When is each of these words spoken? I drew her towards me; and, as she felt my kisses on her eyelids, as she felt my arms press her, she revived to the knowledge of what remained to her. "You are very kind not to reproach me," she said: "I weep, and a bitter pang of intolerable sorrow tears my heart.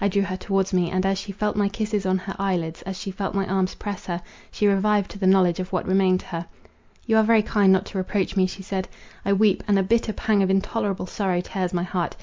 I 0.00 0.08
drew 0.08 0.22
her 0.22 0.36
towards 0.36 0.72
me; 0.72 0.90
and, 0.90 1.06
as 1.06 1.18
she 1.20 1.30
felt 1.30 1.54
my 1.54 1.68
kisses 1.68 2.04
on 2.04 2.18
her 2.18 2.34
eyelids, 2.36 2.82
as 2.82 2.98
she 2.98 3.12
felt 3.12 3.32
my 3.36 3.46
arms 3.46 3.76
press 3.76 4.06
her, 4.06 4.20
she 4.50 4.66
revived 4.66 5.08
to 5.12 5.20
the 5.20 5.26
knowledge 5.28 5.60
of 5.60 5.72
what 5.72 5.86
remained 5.86 6.18
to 6.18 6.26
her. 6.26 6.46
"You 7.06 7.16
are 7.16 7.22
very 7.22 7.42
kind 7.42 7.72
not 7.72 7.86
to 7.86 7.98
reproach 7.98 8.34
me," 8.34 8.46
she 8.48 8.64
said: 8.64 8.88
"I 9.24 9.32
weep, 9.34 9.62
and 9.68 9.78
a 9.78 9.84
bitter 9.84 10.12
pang 10.12 10.42
of 10.42 10.50
intolerable 10.50 11.06
sorrow 11.06 11.40
tears 11.40 11.72
my 11.72 11.84
heart. 11.84 12.16